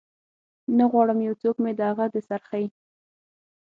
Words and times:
نه 0.77 0.85
غواړم 0.91 1.19
یو 1.27 1.33
څوک 1.41 1.55
مې 1.63 1.71
د 1.75 1.81
هغه 1.89 2.05
د 2.13 2.15
سرخۍ 2.27 2.65